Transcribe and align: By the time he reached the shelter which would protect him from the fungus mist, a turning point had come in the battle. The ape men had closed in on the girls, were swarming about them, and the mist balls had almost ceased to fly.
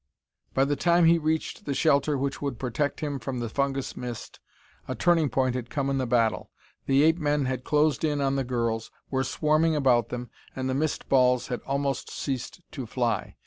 By 0.55 0.65
the 0.65 0.75
time 0.75 1.05
he 1.05 1.19
reached 1.19 1.65
the 1.65 1.75
shelter 1.75 2.17
which 2.17 2.41
would 2.41 2.57
protect 2.57 3.01
him 3.01 3.19
from 3.19 3.37
the 3.39 3.49
fungus 3.49 3.95
mist, 3.95 4.39
a 4.87 4.95
turning 4.95 5.29
point 5.29 5.53
had 5.53 5.69
come 5.69 5.91
in 5.91 5.99
the 5.99 6.07
battle. 6.07 6.49
The 6.87 7.03
ape 7.03 7.19
men 7.19 7.45
had 7.45 7.63
closed 7.63 8.03
in 8.03 8.19
on 8.19 8.35
the 8.35 8.43
girls, 8.43 8.89
were 9.11 9.23
swarming 9.23 9.75
about 9.75 10.09
them, 10.09 10.31
and 10.55 10.67
the 10.67 10.73
mist 10.73 11.07
balls 11.07 11.49
had 11.49 11.61
almost 11.67 12.09
ceased 12.09 12.61
to 12.71 12.87
fly. 12.87 13.35